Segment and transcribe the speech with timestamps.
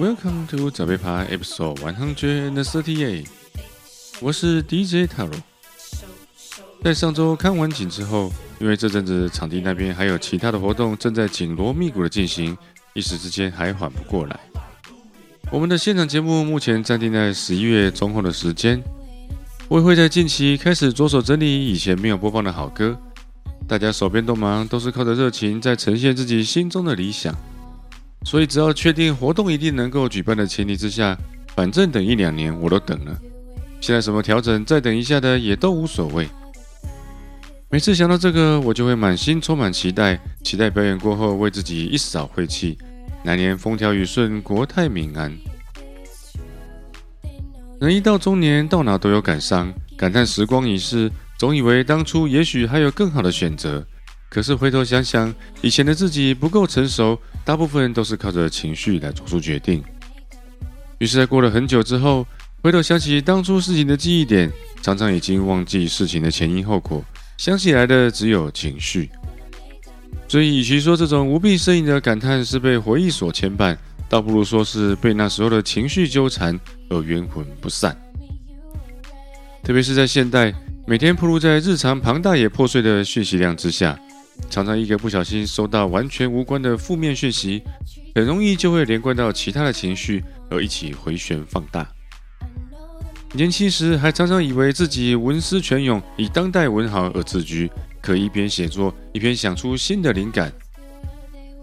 [0.00, 3.26] Welcome to 早杯趴 Episode One Hundred and Thirty Eight。
[4.22, 5.30] 我是 DJ Taro。
[6.82, 12.56] 在上周看完景之后，因为这阵子场地那边还有其他的活动正在紧锣密鼓的进行，
[12.94, 14.40] 一时之间还缓不过来。
[15.52, 18.82] 我们的现场节目目前暂定在十一月中后的时间，
[19.68, 22.98] 我也会在近期开始着手整理以前没有播放的好歌。
[23.68, 27.36] 大家手边都忙，都是靠着热情在呈现自己心中的理想。
[28.24, 31.16] 所以只要确定活动一定能够举办的前提之下，
[31.56, 33.18] 反正等一两年我都等了。
[33.80, 36.28] 现在什么调整，再等一下的也都无所谓。
[37.70, 42.76] 每次想到这个，我就会满心充满期待，期待表演过后为自己一扫晦气，
[43.24, 45.32] 来年风调雨顺，国泰民安。
[47.80, 53.86] 人一到中年，到哪都有感伤，感叹时光已逝，总以为当初也许还有更好的选择。
[54.28, 59.82] 可是回头想想，以前的自己不够成熟，大部分都是靠着情绪来做出决定。
[60.98, 62.26] 于是，在过了很久之后，
[62.62, 64.50] 回头想起当初事情的记忆点，
[64.82, 67.02] 常常已经忘记事情的前因后果，
[67.38, 69.10] 想起来的只有情绪。
[70.28, 73.76] 所以，与其说这种无病呻吟的感叹是被回忆所牵绊，
[74.08, 76.58] 倒不如说是被那时候的情绪纠缠
[76.88, 77.96] 而冤魂不散。
[79.62, 80.54] 特别是在现代，
[80.86, 83.98] 每天铺露在日常庞大也破碎的讯息量之下。
[84.48, 87.62] 常常一个不小心收到完全无关的负面讯息，
[88.14, 91.86] 很容易就会连贯到其他的情绪，而一起回旋放大。
[93.32, 100.52] 年轻时还常常以为自己文思泉涌，以当代文豪而自居，可一边写作一边想出新的灵感。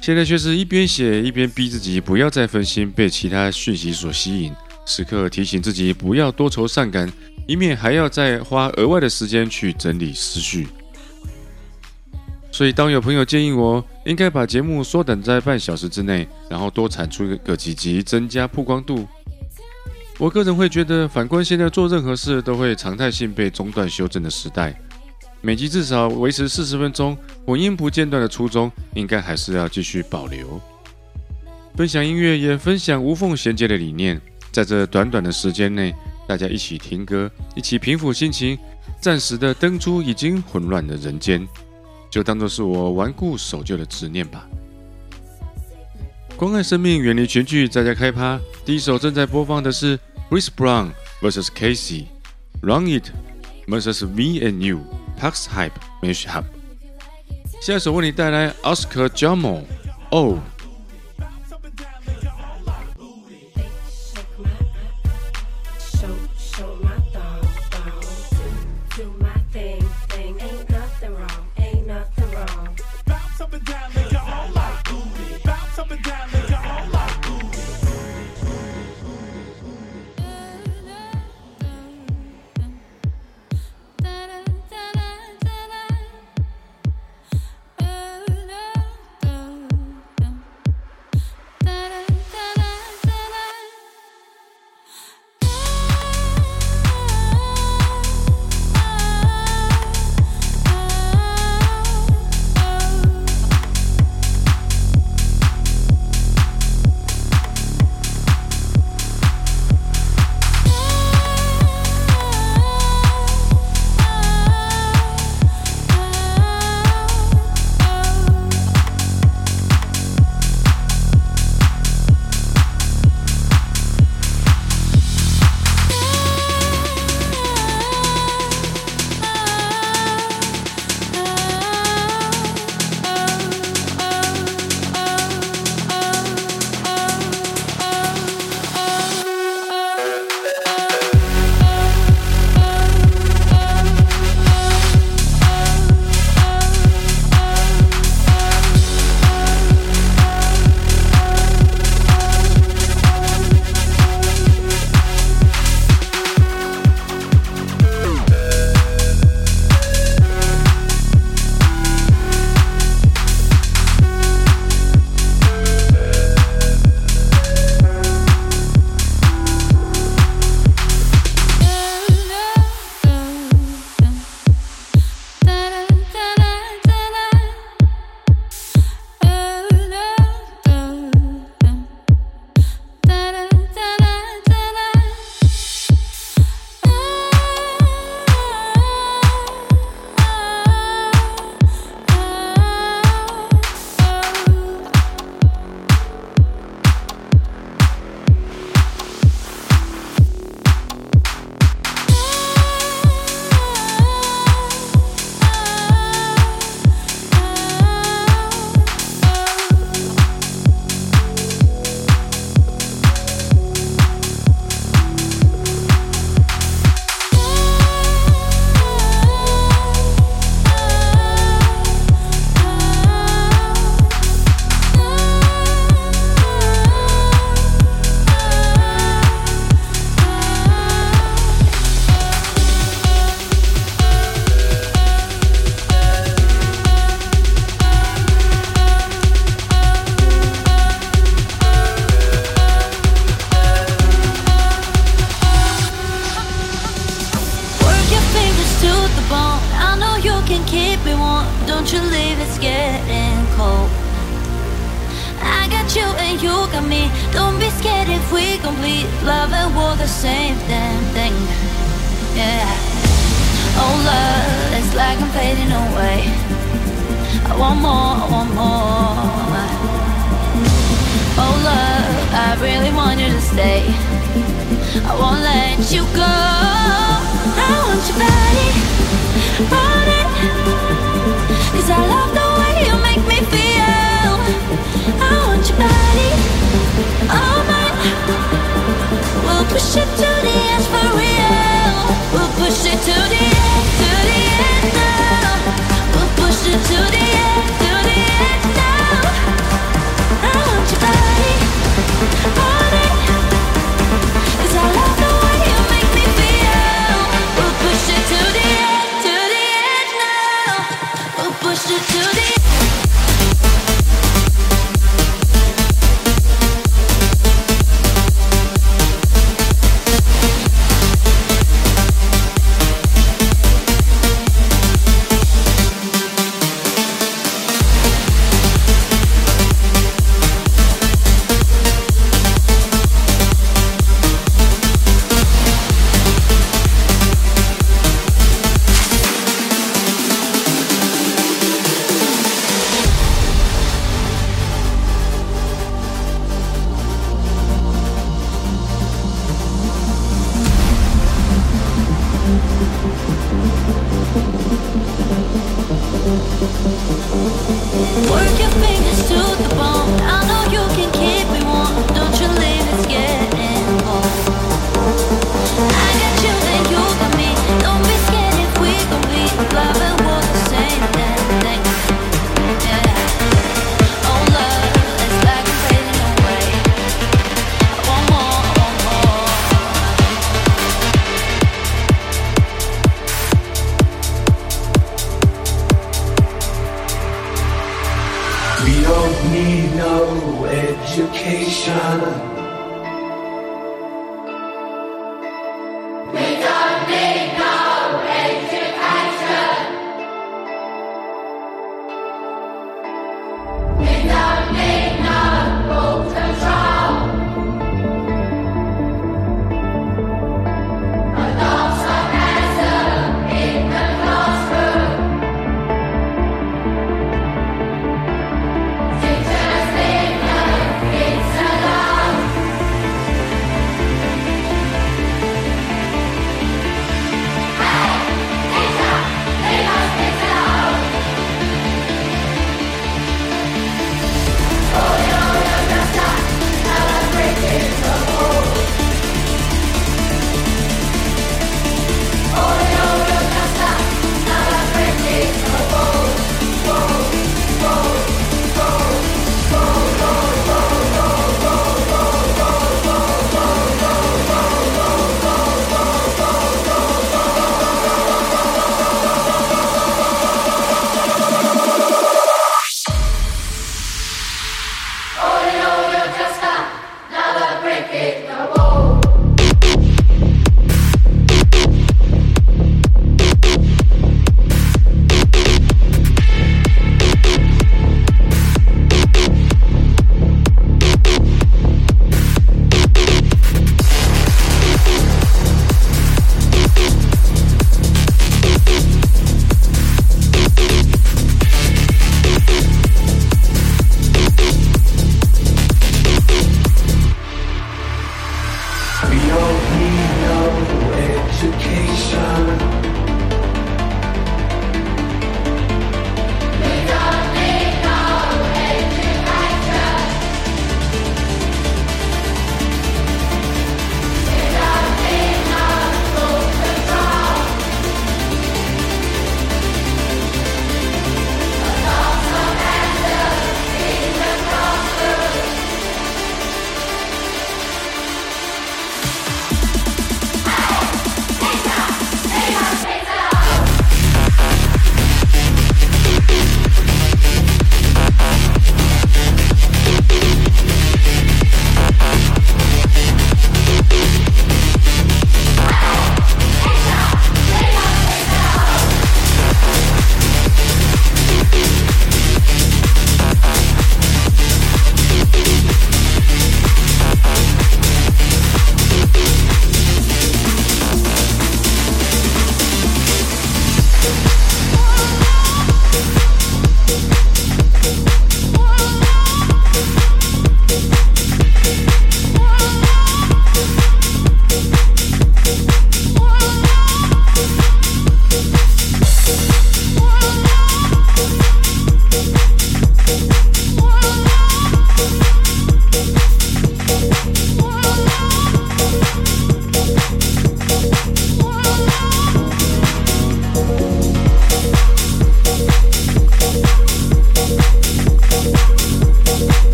[0.00, 4.52] 现在却是一边写一边逼自己不要再分心，被其他讯息所吸引，
[4.84, 7.08] 时刻提醒自己不要多愁善感，
[7.46, 10.66] 以免还要再花额外的时间去整理思绪。
[12.52, 19.08] 所以，当有朋友建议我应该把节目缩短在半小时之内，然后多产出个几集，增加曝光度，
[20.18, 24.78] 我个人会觉得，反观现在做任何事都会常态性被中断修正的时代，
[25.40, 30.60] 每集至少维持四十分钟，混音不间断的初衷，应该还是要继续保留。
[31.74, 34.20] 分享音乐，也分享无缝衔接的理念，
[34.52, 35.94] 在这短短的时间内，
[36.28, 38.58] 大家一起听歌，一起平复心情，
[39.00, 41.48] 暂时的登出已经混乱的人间。
[42.12, 44.46] 就当做是我顽固守旧的执念吧。
[46.36, 48.38] 关爱生命，远离全剧，在家开趴。
[48.66, 50.90] 第一首正在播放的是 Chris Brown
[51.22, 53.08] vs Casey，Run It
[53.66, 54.80] vs Me and You
[55.18, 56.44] p a x Hype Mash Up。
[57.62, 60.36] 下一首为你带来 Oscar Jamo，Oh。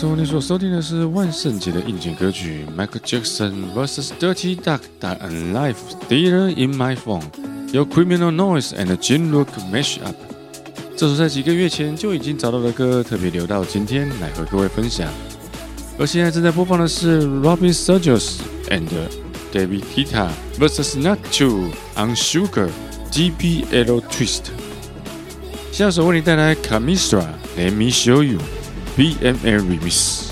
[0.00, 5.74] 时候，你所收听的是万圣节的应景歌曲《Michael Jackson vs Dirty Duck d i e n Life》
[6.08, 7.24] Stealer in My Phone，
[7.70, 10.16] 由 Criminal Noise and Jim Rook mash up。
[10.96, 15.06] 这首在几个月前就已经找到的歌，特别留到今天来和各位分享。
[15.98, 18.88] 而现在正在播放的是 Robin s e r g i o s and
[19.52, 22.70] David kitta vs Not t o on Sugar
[23.12, 24.44] GBL Twist。
[25.70, 28.38] 下首为你带来 Camisa，Let Me Show You。
[28.96, 30.29] BMR Remix.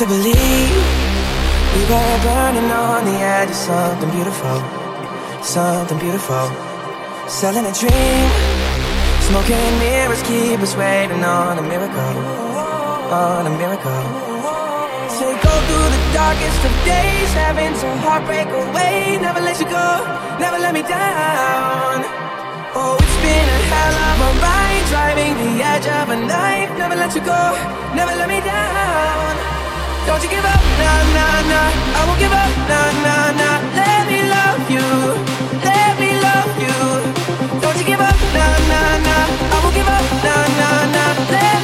[0.00, 0.72] To believe
[1.76, 4.56] we were burning on the edge of something beautiful,
[5.44, 6.48] something beautiful.
[7.28, 8.24] Selling a dream,
[9.28, 12.16] smoking mirrors keep us waiting on a miracle,
[13.12, 14.04] on a miracle.
[15.20, 19.20] So go through the darkest of days, having to heartbreak away.
[19.20, 19.88] Never let you go,
[20.40, 22.08] never let me down.
[22.72, 26.72] Oh, it's been a hell of a ride, driving the edge of a knife.
[26.78, 27.42] Never let you go,
[27.92, 29.59] never let me down.
[30.10, 31.70] Don't you give up, nah, nah, nah.
[31.94, 33.58] I won't give up, nah, nah, nah.
[33.78, 34.88] Let me love you,
[35.62, 36.78] let me love you.
[37.62, 39.54] Don't you give up, nah, nah, nah.
[39.54, 41.30] I won't give up, nah, nah, nah.
[41.30, 41.59] Let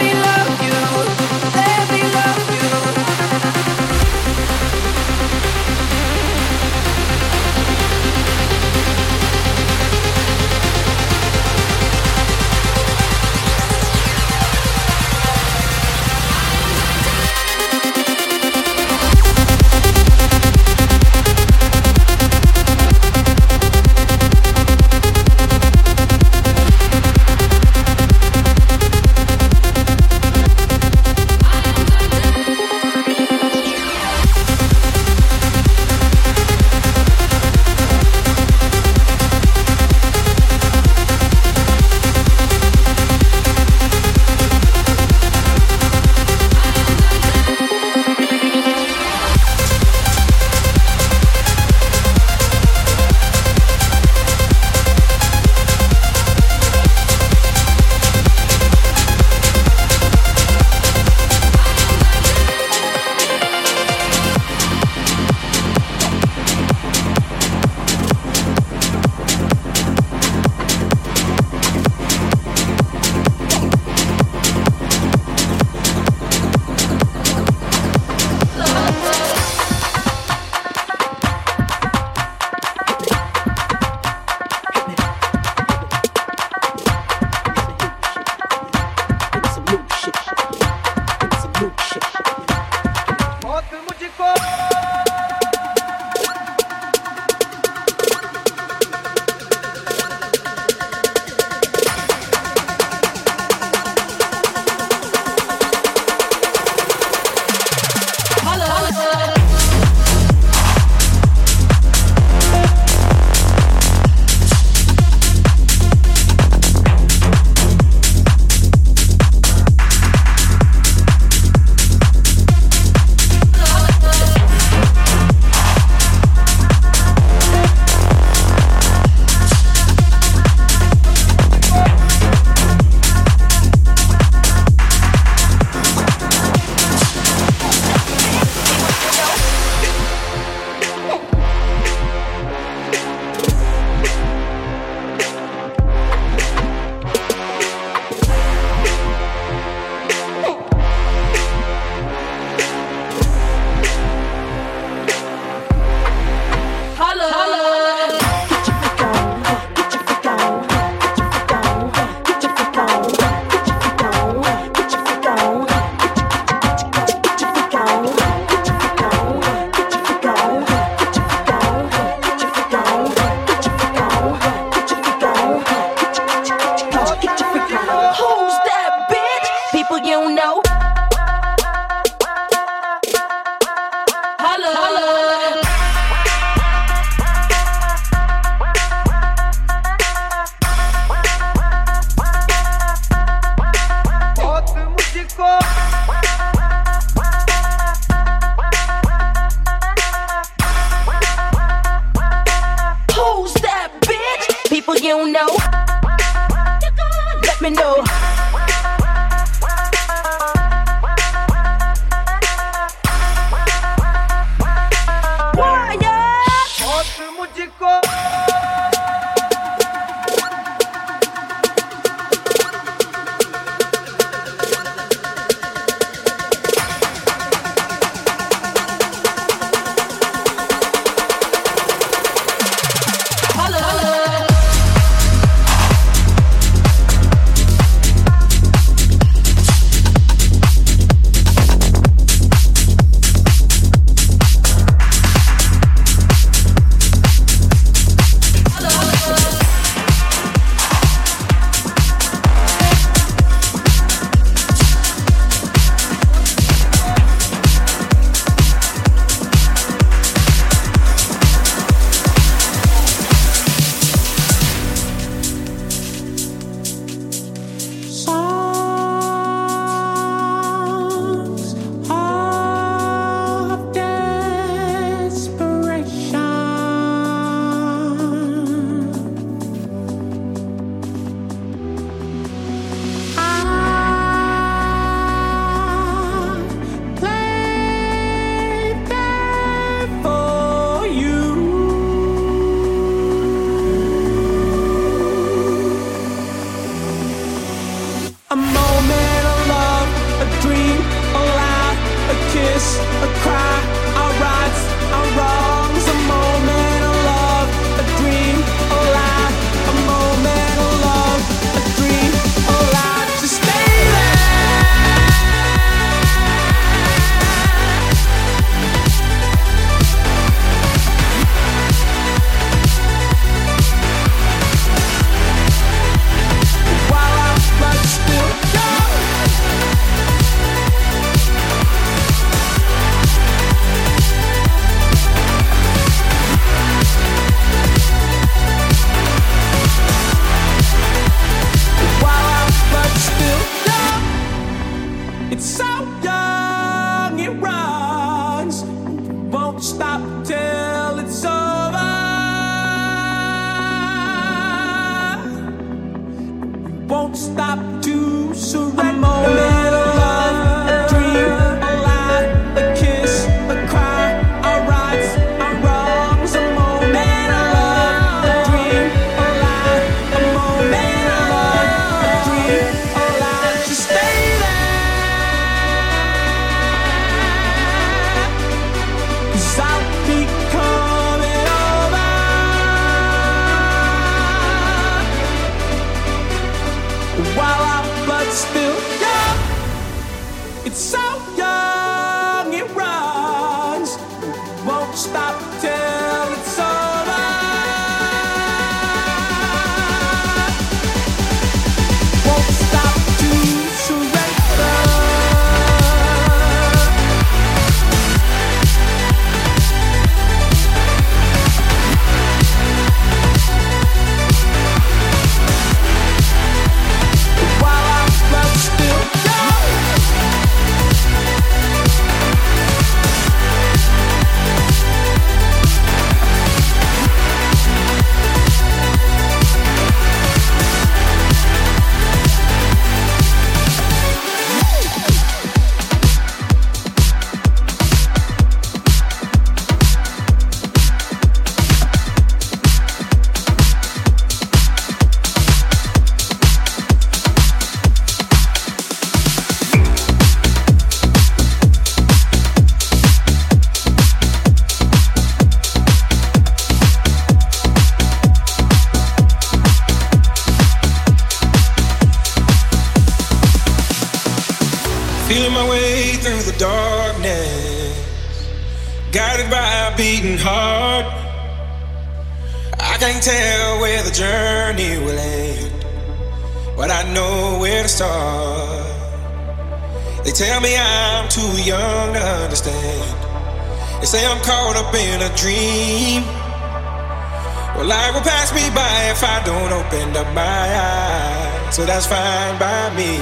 [491.97, 493.39] so that's fine by me.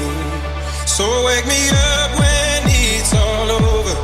[0.86, 3.94] So wake me up when it's all over,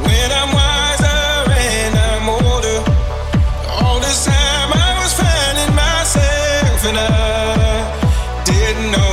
[0.00, 2.78] when I'm wiser and I'm older.
[3.68, 9.09] All this time I was finding myself and I didn't know.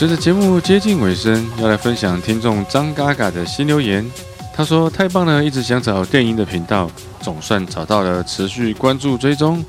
[0.00, 4.10] 随着节目接近尾声，要来分享听众张嘎嘎的新留言。
[4.54, 6.90] 他说：“太棒了，一直想找电音的频道，
[7.20, 9.62] 总算找到了，持续关注追踪。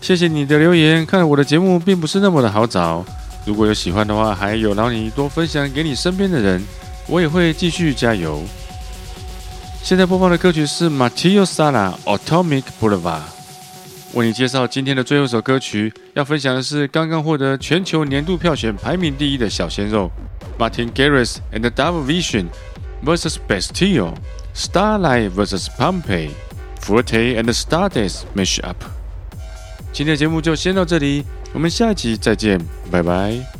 [0.00, 3.04] 谢谢你的留言，看来我的节目并不是那么的好找。
[3.44, 6.60] 如果有喜欢的话，还有劳你多分享给你身边的人，
[7.06, 8.42] 我也会继续加油。”
[9.80, 13.20] 现在播放的歌曲是 Matteo Sala Atomic Boulevard。
[14.14, 20.10] 为你介绍今天的最后一首歌曲，要分享的是刚刚获得全球年度票选排名第一的小鲜肉
[20.58, 22.46] Martin Garrix and the Double Vision
[23.04, 24.14] vs Bastille
[24.54, 26.30] Starlight vs Pompeii
[26.80, 28.76] Forte and Stardust Mash Up。
[29.92, 33.59] 今天的节目就先到这里，我们下一集再见，拜拜。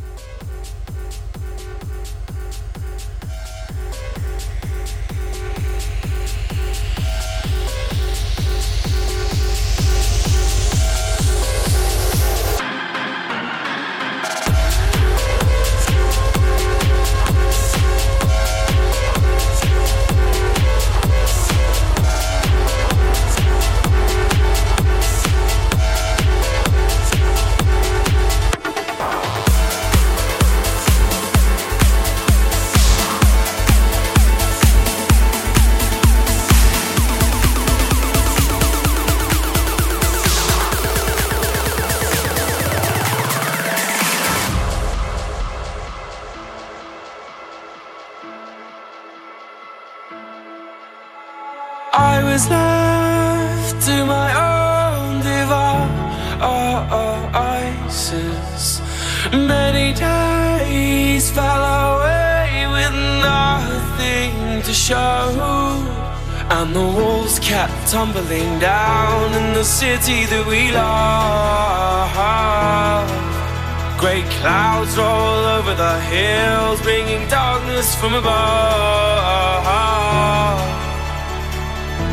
[78.00, 79.60] From above.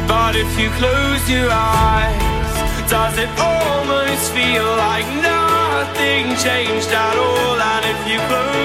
[0.06, 7.58] But if you close your eyes, does it almost feel like nothing changed at all?
[7.72, 8.57] And if you close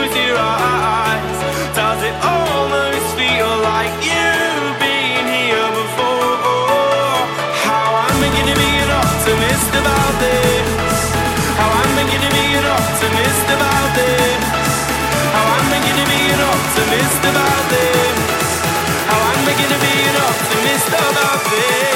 [20.83, 21.92] questão da vez.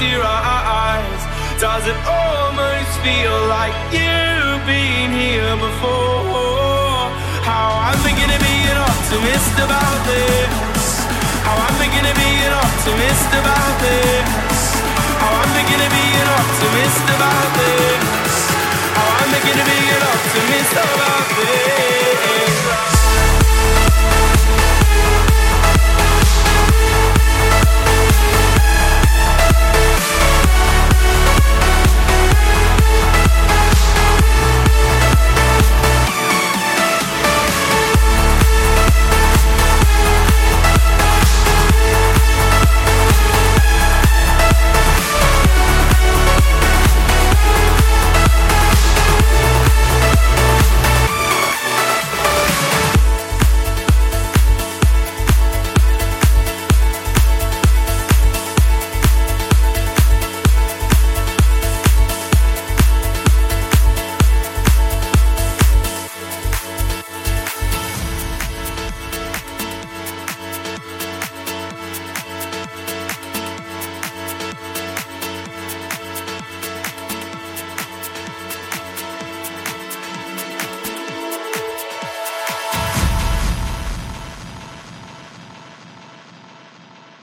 [0.00, 1.22] Your eyes,
[1.58, 7.10] does it almost feel like you've been here before?
[7.42, 11.02] How I'm beginning to be an optimist about this.
[11.42, 14.28] How I'm beginning to be an optimist about this.
[15.18, 18.02] How I'm beginning to be an optimist about this.
[18.94, 22.97] How I'm beginning to be an optimist about this.